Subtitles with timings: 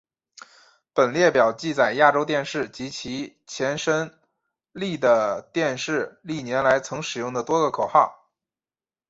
[0.93, 4.17] 本列表记载亚洲电视及其前身
[4.71, 8.27] 丽的电视历年来曾使用的多个口号。